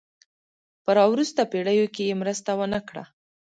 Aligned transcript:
په 0.83 0.89
را 0.97 1.05
وروسته 1.11 1.41
پېړیو 1.51 1.87
کې 1.95 2.03
یې 2.09 2.19
مرسته 2.21 2.49
ونه 2.59 2.79
کړه. 2.87 3.03